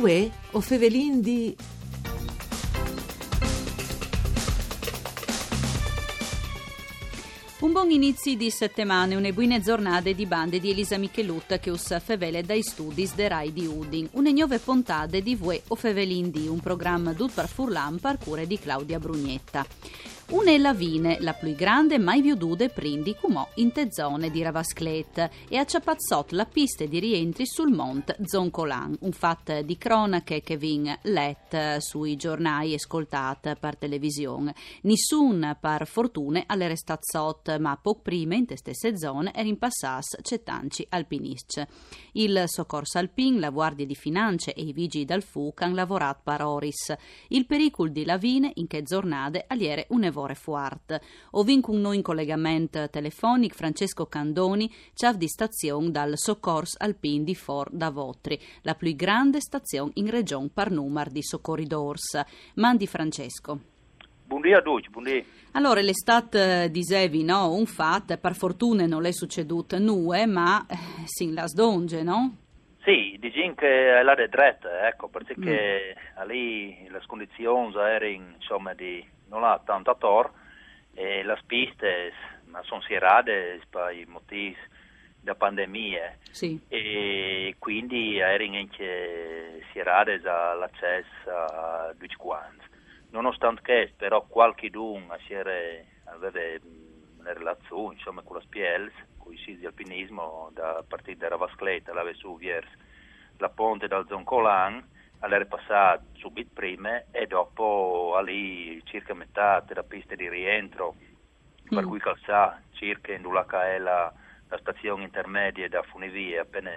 [0.00, 1.56] Uè, o fevelin di...
[7.58, 12.00] Un buon inizio di settimane, une buone giornate di bande di Elisa Michelutta che us
[12.00, 14.08] fevele dai studi de Rai di Udin.
[14.12, 18.46] Une nuove puntate di Vue o Fevelin di, un programma dut par Furlan par cure
[18.46, 19.66] di Claudia Brugnetta.
[20.30, 25.56] Une lavine, la più grande mai viudude prindi cumò in te zone di Ravasclet e
[25.56, 30.94] a Ciapazzot la pista di rientri sul Mont Zoncolan, un fatto di cronache che vin
[31.04, 34.54] let sui giornali e ascoltat per televisione.
[34.82, 40.14] Nessun par fortune alle restazzot, ma poco prima in te stesse zone era in passas
[40.20, 41.62] cetanci alpinisc.
[42.12, 46.44] Il soccorso alpin, la guardia di finanze e i vigili dal FUC hanno lavorato par
[46.44, 46.94] oris.
[47.28, 51.00] Il pericolo di lavine in che giornate aliere un lavoro fuart.
[51.32, 57.34] Ovin con noi in collegamento telefonico Francesco Candoni, ciav di stazione dal Soccors Alpin di
[57.34, 62.20] For da Votri, la più grande stazione in regione par numero di soccorridors.
[62.54, 63.60] Mandi Francesco.
[64.26, 65.24] Buongiorno a tutti, buongiorno.
[65.52, 67.52] Allora, l'estate dicevi, no?
[67.52, 70.76] Un fatto, per fortuna non è succeduto nulla, ma eh,
[71.06, 72.36] sin las donge, no?
[72.84, 76.26] Sì, diciamo che è la dritta, ecco, perché mm.
[76.26, 80.30] lì le condizioni erano, insomma, di non ha tanto a tor
[80.94, 82.12] e le piste
[82.46, 84.56] ma sono serate per i motivi
[85.20, 86.58] da pandemia sì.
[86.68, 92.64] e quindi erano anche serate all'accesso a tutti quanti.
[93.10, 95.10] Nonostante che però qualche d'un
[96.04, 96.58] aveva
[97.18, 101.92] una relazione insomma, con la SPL, con i siti di alpinismo da partire da Ravascleta,
[101.92, 102.86] la su verso
[103.38, 104.84] la ponte dal Zoncolan
[105.20, 110.94] all'era passata subito prima e dopo lì circa metà della pista di rientro
[111.68, 111.88] per mm.
[111.88, 114.12] cui calzà circa in è la,
[114.48, 116.70] la stazione intermedia da Funivia appena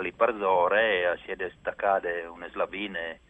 [0.00, 3.20] lì Parzore e si è destaccata una slavine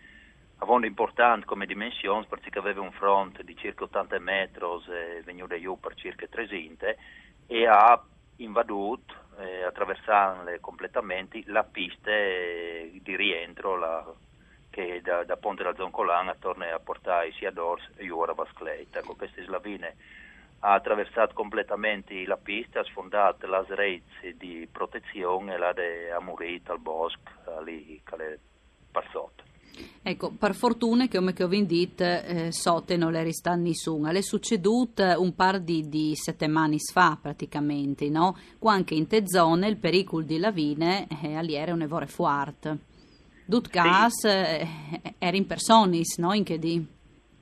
[0.58, 5.78] avendo importante come dimensioni perché aveva un fronte di circa 80 metri e venuta giù
[5.80, 6.86] per circa 300
[7.46, 8.00] e ha
[8.36, 14.14] invaduto eh, attraversandole completamente la pista di rientro la,
[14.72, 18.96] che da, da Ponte della Zoncolana torna a portare sia Dors e ora Vascleit.
[18.96, 19.96] Ecco, queste slavine
[20.60, 25.74] ha attraversato completamente la pista, ha sfondato le reti di protezione e l'ha
[26.16, 27.30] amurito al bosco,
[27.64, 28.38] lì che
[28.90, 29.50] passate.
[30.02, 34.10] Ecco, per fortuna come che ho detto, eh, sotte non le resta nessuno.
[34.10, 38.36] Le è succeduto un par di, di settimane fa praticamente, no?
[38.58, 42.90] Qua anche in te zone il pericolo di lavine è aliere un evore fuerte.
[43.44, 44.28] Dut gas sì.
[44.28, 44.66] eh,
[45.18, 46.32] era in personis, no?
[46.32, 46.84] In che di,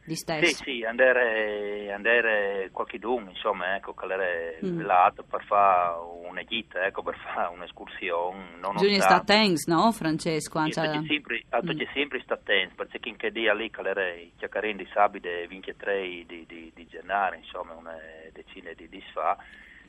[0.05, 0.56] di stesso.
[0.56, 4.25] Sì, sì, andare, andare qualche dun, insomma, ecco, era
[4.65, 4.81] mm.
[4.81, 5.94] lato per fare
[6.28, 8.59] una gita, ecco, per fare un'escursione.
[8.72, 10.59] Bisogna stare attenti, no, Francesco?
[10.59, 11.81] Anzi, sì, sempre, mm.
[11.93, 14.05] sempre stare attenti, perché in che dia lì, era
[14.37, 17.97] chiacchierare di sabide 23 di, di, di gennaio, insomma, una
[18.32, 19.37] decina di di fa,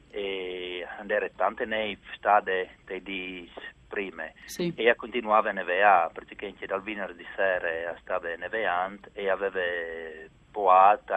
[0.10, 3.50] e andare tante nei stade di
[3.92, 4.74] prime sì.
[4.76, 9.60] e continuava a nevare praticamente dal venerdì sera stava nevando e aveva
[10.50, 11.14] poato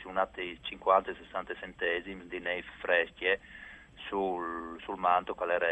[0.00, 3.40] su 50-60 centesimi di neve fresche
[4.06, 5.66] sul, sul manto che era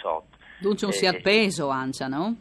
[0.00, 0.36] sotto.
[0.60, 2.36] Dunque non si è appeso, Ancia, no?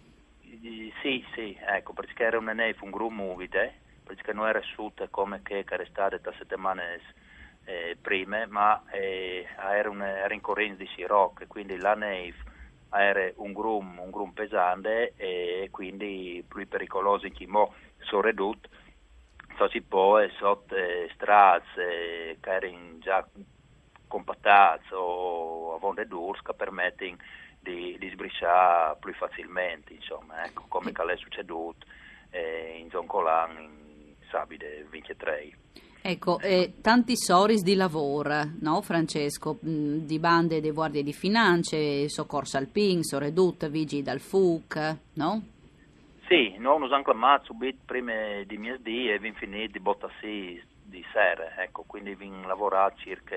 [1.02, 5.42] Sì, sì, ecco, perché era una neve un grum umide, perché non era asciutta come
[5.44, 7.00] che era stata da settimane
[7.66, 12.56] eh, prime, ma eh, era, una, era in corrente di Sirocco, quindi la neve
[12.92, 18.70] era un grum, un grum pesante e quindi più pericoloso in chi mo sono ridotto
[19.72, 20.76] si può sotto
[21.16, 23.28] strade che erano già
[24.08, 27.18] compattate o a vonde d'urs che permettono
[27.60, 31.86] di, di sbrisciare più facilmente insomma ecco come che è succeduto
[32.30, 35.52] eh, in Zoncolan in Sabide 23
[36.10, 39.60] Ecco, eh, tanti soris di lavoro, no Francesco?
[39.66, 45.42] Mm, di bande di guardie di finanze, soccorso alpin, soredut, vigili dal FUC, no?
[46.26, 48.14] Sì, noi abbiamo chiamato subito prima
[48.46, 53.36] di mesi e vi finito di bottassi di sera, ecco, quindi vi lavorato circa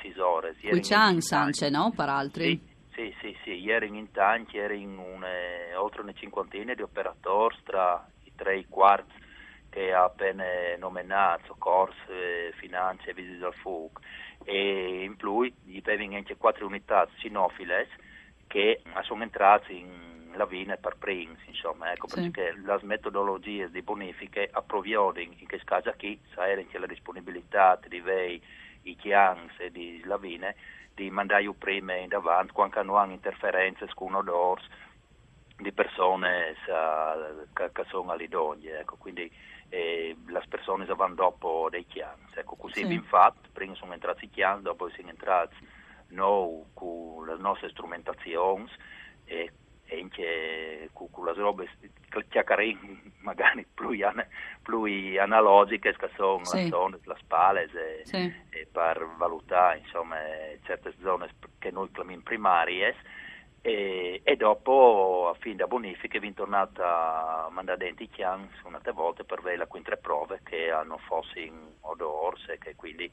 [0.00, 0.54] 6 ore.
[0.60, 2.56] Qui c'è anche, no, per altri?
[2.92, 7.56] Sì, sì, sì, sì, ieri in tanti, ieri in une, oltre una cinquantina di operatori
[7.64, 9.21] tra i tre quarti
[9.72, 10.44] che ha appena
[10.76, 13.98] nominato Corse, Finanze e Visite al FUC
[14.44, 17.88] e in più gli avevano anche quattro unità sinofiles
[18.48, 22.20] che sono entrate in lavine per primi, insomma, ecco, sì.
[22.20, 28.00] perché le metodologie di bonifiche approvviono in che caso qui, sa che la disponibilità di
[28.00, 28.42] vei,
[28.82, 30.54] i chians e di lavine,
[30.94, 34.66] di mandare prima in davanti, quando hanno interferenze con odors,
[35.56, 36.56] di persone
[37.54, 39.30] che, che sono all'idoglie, ecco, quindi
[39.72, 42.92] eh, le persone vanno dopo dei chiani, ecco, così sì.
[42.92, 45.56] infatti, prima sono entrati i chiani, dopo sono entrati
[46.08, 48.68] noi con le nostre strumentazioni
[49.24, 49.50] e
[49.90, 51.70] anche con le robe
[52.28, 53.88] chiacchierine magari più,
[54.62, 56.64] più analogiche che sono sì.
[56.64, 58.30] le zone, le spalle e, sì.
[58.50, 60.16] e per valutare insomma,
[60.64, 62.94] certe zone che noi chiamiamo primarie
[63.62, 68.80] e, e, dopo a fine da bonifica è tornata a mandare dentro i chian una
[68.92, 73.10] volta per vedere le tre prove che hanno fossi in odorse e che quindi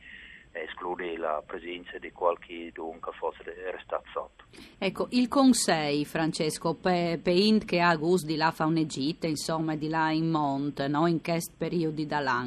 [0.51, 4.43] esclude la presenza di qualche dunque fosse restato sotto.
[4.79, 9.75] Ecco, il Consei, Francesco, per pe int che ha gusto di là fa un'Egitto, insomma,
[9.75, 11.05] di là in Monte, no?
[11.05, 12.43] in questo periodo da là,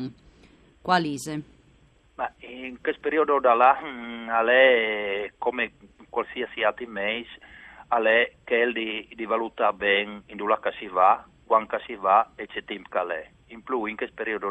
[0.81, 1.43] qualise?
[2.17, 5.73] Ma in questo periodo da là, mm, è come
[6.09, 7.39] qualsiasi altro mese,
[8.01, 12.65] è che di, di valutare bene in dove si va, quando si va e c'è
[12.65, 14.51] che è in più in questo periodo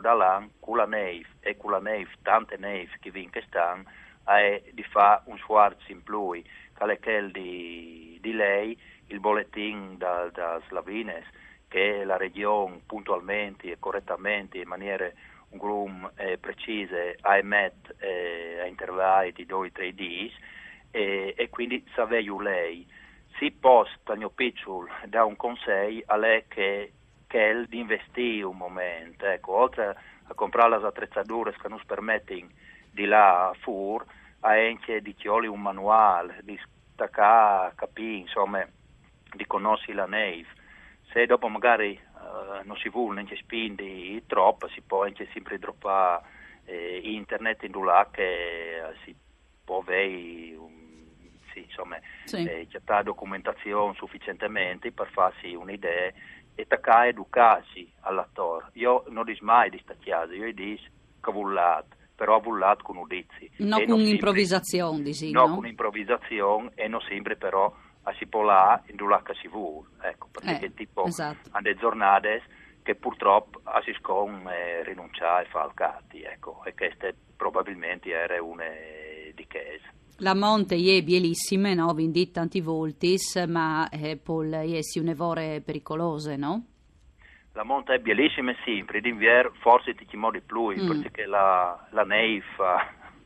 [0.59, 3.83] con la neve e con la neve, tante neve che vi stanno,
[4.23, 6.41] è di fare un sforzo in più,
[6.99, 8.77] che è di, di lei,
[9.07, 11.25] il bollettino da, da Slavines,
[11.67, 15.09] che la regione puntualmente e correttamente, in maniera
[15.49, 20.31] un grum eh, precise, ha emet eh, a intervalli di 2-3 giorni,
[20.91, 22.85] e, e, quindi sapevo lei.
[23.41, 26.91] Si posta, piccolo, da un consiglio a lei che
[27.25, 32.49] che di investire un momento, ecco, oltre a comprare le attrezzature che ci permettono
[32.91, 34.05] di là fur,
[34.41, 36.59] anche di chioli un manuale, di
[36.93, 38.63] staccare, capire, insomma,
[39.33, 40.45] di conoscere la neve.
[41.11, 46.21] Se dopo magari uh, non si vuole neanche spindi troppo, si può anche sempre droppare
[46.65, 49.15] eh, internet in là che uh, si
[49.63, 50.81] può avere un
[51.53, 52.44] sì, insomma, sì.
[52.44, 56.12] Eh, c'è documentazione sufficientemente per farsi un'idea
[56.56, 58.69] e tacca educarsi all'attore.
[58.74, 60.83] Io non dico mai di sta chiesa, io dico
[61.21, 63.50] cavullat, però avullat con udizi.
[63.57, 65.42] No con un'improvvisazione, dici, no?
[65.42, 67.74] No con un'improvvisazione e non sempre però
[68.04, 71.50] a si può là in due che si vuole, ecco, perché eh, tipo esatto.
[71.51, 72.42] a delle giornate
[72.83, 78.65] che purtroppo si scon eh, rinunciare e falcati, ecco, e queste probabilmente era una
[79.33, 79.88] di chiesa.
[80.21, 81.94] La monte è bielissime, no?
[81.94, 86.65] Vindit tanti voltis, ma eh, pol è si un'evore pericolose, no?
[87.53, 91.01] La monte è bielissima sempre, d'inverno forse ti chiamo di più, mm.
[91.01, 92.44] perché la, la neve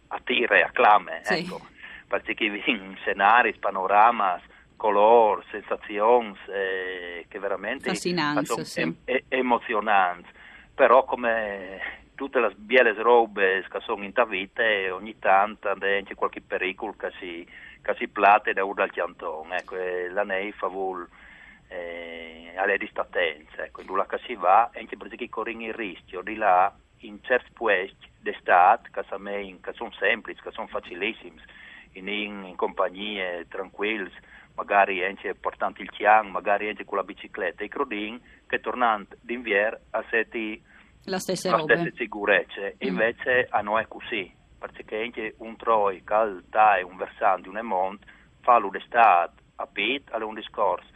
[0.07, 1.33] attira e acclame, sì.
[1.39, 1.68] ecco.
[2.07, 4.39] Perché in scenari, panorama,
[4.77, 8.80] color, sensazioni eh, che veramente sono sì.
[8.80, 8.95] em-
[9.27, 10.30] emozionanti.
[10.74, 16.41] Però come tutte le biele robe che sono in vita e ogni tanto c'è qualche
[16.41, 17.47] pericolo che si,
[17.81, 19.57] che si plate da un dal chiantone.
[19.57, 19.75] Ecco,
[20.12, 21.07] la neve fa vuol
[21.67, 26.35] eh, alle distanze, ecco, in dove si va, e anche perché corre il rischio di
[26.35, 31.39] là in certi posti d'estate che, che sono semplici, che sono facilissimi,
[31.94, 34.11] in, in, compagnie tranquille,
[34.56, 39.79] magari anche portando il chiang, magari anche con la bicicletta, i crodin che tornando d'inverno
[39.91, 40.61] a sette
[41.06, 42.62] la stessa la stessa sicurezza.
[42.62, 42.71] Mm.
[42.80, 48.04] Invece a noi è così, perché anche un troi, calda e un versante, un emont,
[48.42, 50.88] fa d'estate a pit, è un discorso,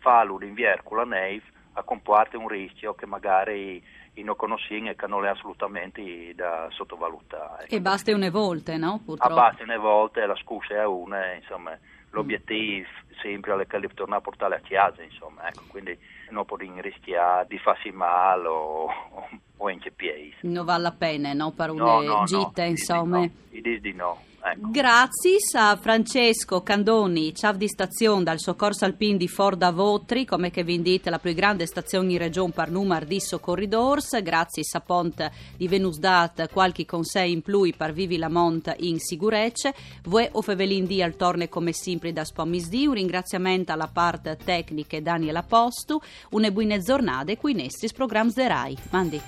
[0.00, 1.42] fa d'inverno con la neve,
[1.74, 3.82] a comporta un rischio che magari
[4.22, 7.66] non conosciamo e che non è assolutamente da sottovalutare.
[7.68, 9.00] E basta una volta, no?
[9.04, 9.32] Purtroppo.
[9.32, 11.78] A basta una volta, la scusa è una, insomma,
[12.10, 13.18] l'obiettivo mm.
[13.20, 15.96] sempre è che tornare a portare a casa, insomma, ecco, quindi
[16.30, 19.28] non può rischiare di farsi male o, o
[19.66, 20.32] anche piedi.
[20.42, 21.52] Non vale la pena, no?
[21.52, 23.30] Per una no, no, gita, no, insomma.
[23.50, 23.78] Di no.
[23.78, 24.22] di no.
[24.40, 24.70] Ecco.
[24.70, 30.62] Grazie a Francesco Candoni, ciao di stazione dal soccorso alpin di Forda Votri, come che
[30.62, 34.22] vi indite la più grande stazione in regione per numero di soccorridors.
[34.22, 39.00] Grazie a Pont di Venus Dat, qualche consiglio in più per vivi la monta in
[39.00, 39.72] sicurezza.
[40.04, 42.86] Voi o fevelin al torne come sempre da Spomisdi.
[42.86, 46.00] Un ringraziamento alla parte tecnica Daniela Postu.
[46.30, 48.76] Une buone giornate qui in Estis Programs de Rai.
[48.90, 49.20] Mandi.